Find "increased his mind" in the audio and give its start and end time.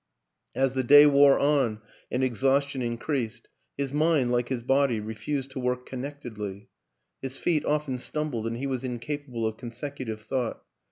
2.81-4.31